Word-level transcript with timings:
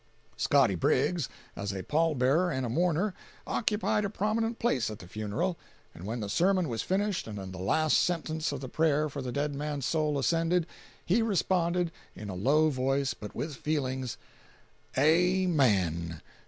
Scotty 0.35 0.73
Briggs, 0.73 1.29
as 1.55 1.71
a 1.71 1.83
pall 1.83 2.15
bearer 2.15 2.49
and 2.49 2.65
a 2.65 2.69
mourner, 2.69 3.13
occupied 3.45 4.03
a 4.03 4.09
prominent 4.09 4.57
place 4.57 4.89
at 4.89 4.97
the 4.97 5.05
funeral, 5.07 5.59
and 5.93 6.05
when 6.07 6.21
the 6.21 6.27
sermon 6.27 6.67
was 6.69 6.81
finished 6.81 7.27
and 7.27 7.37
the 7.53 7.59
last 7.59 7.99
sentence 7.99 8.51
of 8.51 8.61
the 8.61 8.67
prayer 8.67 9.09
for 9.09 9.21
the 9.21 9.31
dead 9.31 9.53
man's 9.53 9.85
soul 9.85 10.17
ascended, 10.17 10.65
he 11.05 11.21
responded, 11.21 11.91
in 12.15 12.29
a 12.31 12.33
low 12.33 12.71
voice, 12.71 13.13
but 13.13 13.35
with 13.35 13.55
feelings: 13.55 14.17
"AMEN. 14.97 16.19